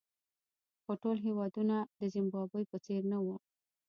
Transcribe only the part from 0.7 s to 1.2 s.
خو ټول